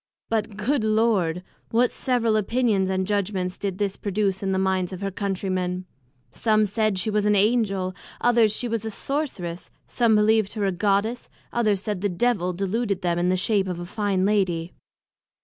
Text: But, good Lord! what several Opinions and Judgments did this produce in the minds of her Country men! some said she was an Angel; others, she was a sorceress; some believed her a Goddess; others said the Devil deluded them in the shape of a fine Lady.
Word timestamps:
But, 0.29 0.57
good 0.57 0.83
Lord! 0.83 1.43
what 1.69 1.91
several 1.91 2.35
Opinions 2.35 2.89
and 2.89 3.05
Judgments 3.05 3.59
did 3.59 3.77
this 3.77 3.97
produce 3.97 4.41
in 4.41 4.51
the 4.51 4.57
minds 4.57 4.91
of 4.91 5.01
her 5.01 5.11
Country 5.11 5.47
men! 5.51 5.85
some 6.31 6.65
said 6.65 6.97
she 6.97 7.11
was 7.11 7.25
an 7.25 7.35
Angel; 7.35 7.93
others, 8.19 8.51
she 8.51 8.67
was 8.67 8.83
a 8.83 8.89
sorceress; 8.89 9.69
some 9.85 10.15
believed 10.15 10.53
her 10.53 10.65
a 10.65 10.71
Goddess; 10.71 11.29
others 11.53 11.83
said 11.83 12.01
the 12.01 12.09
Devil 12.09 12.51
deluded 12.51 13.03
them 13.03 13.19
in 13.19 13.29
the 13.29 13.37
shape 13.37 13.67
of 13.67 13.79
a 13.79 13.85
fine 13.85 14.25
Lady. 14.25 14.73